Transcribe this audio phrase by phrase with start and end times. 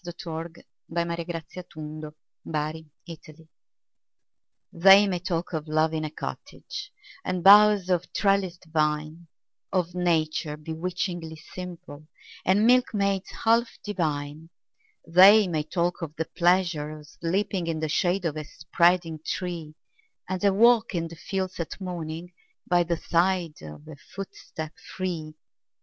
[0.03, 2.11] Nathaniel Parker Willis Love
[2.43, 3.45] in a Cottage
[4.73, 6.91] THEY may talk of love in a cottage
[7.23, 9.27] And bowers of trellised vine
[9.71, 12.07] Of nature bewitchingly simple,
[12.43, 14.49] And milkmaids half divine;
[15.07, 19.75] They may talk of the pleasure of sleeping In the shade of a spreading tree,
[20.27, 22.33] And a walk in the fields at morning,
[22.67, 25.35] By the side of a footstep free!